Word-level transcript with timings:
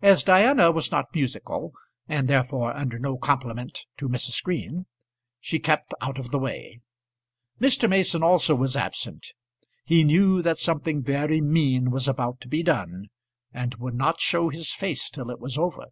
As 0.00 0.24
Diana 0.24 0.70
was 0.70 0.90
not 0.90 1.14
musical, 1.14 1.74
and 2.08 2.26
therefore 2.26 2.74
under 2.74 2.98
no 2.98 3.18
compliment 3.18 3.84
to 3.98 4.08
Mrs. 4.08 4.42
Green, 4.42 4.86
she 5.40 5.58
kept 5.58 5.92
out 6.00 6.18
of 6.18 6.30
the 6.30 6.38
way. 6.38 6.80
Mr. 7.60 7.86
Mason 7.86 8.22
also 8.22 8.54
was 8.54 8.78
absent. 8.78 9.34
He 9.84 10.04
knew 10.04 10.40
that 10.40 10.56
something 10.56 11.02
very 11.02 11.42
mean 11.42 11.90
was 11.90 12.08
about 12.08 12.40
to 12.40 12.48
be 12.48 12.62
done, 12.62 13.08
and 13.52 13.74
would 13.74 13.94
not 13.94 14.20
show 14.20 14.48
his 14.48 14.72
face 14.72 15.10
till 15.10 15.28
it 15.30 15.38
was 15.38 15.58
over. 15.58 15.88